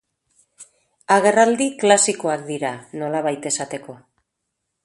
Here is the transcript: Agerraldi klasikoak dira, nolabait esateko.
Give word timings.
Agerraldi 1.15 1.69
klasikoak 1.83 2.49
dira, 2.51 2.75
nolabait 3.03 3.49
esateko. 3.51 4.01